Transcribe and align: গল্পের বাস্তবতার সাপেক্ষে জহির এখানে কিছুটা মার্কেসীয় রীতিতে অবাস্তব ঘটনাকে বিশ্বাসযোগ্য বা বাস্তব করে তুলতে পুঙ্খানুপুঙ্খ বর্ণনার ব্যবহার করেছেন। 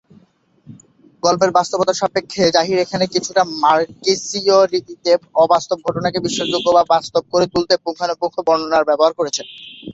গল্পের 1.23 1.51
বাস্তবতার 1.57 1.99
সাপেক্ষে 2.01 2.43
জহির 2.55 2.77
এখানে 2.81 3.05
কিছুটা 3.13 3.41
মার্কেসীয় 3.63 4.57
রীতিতে 4.65 5.11
অবাস্তব 5.43 5.77
ঘটনাকে 5.87 6.17
বিশ্বাসযোগ্য 6.25 6.67
বা 6.71 6.83
বাস্তব 6.93 7.23
করে 7.33 7.45
তুলতে 7.53 7.73
পুঙ্খানুপুঙ্খ 7.83 8.35
বর্ণনার 8.47 8.87
ব্যবহার 8.89 9.13
করেছেন। 9.19 9.45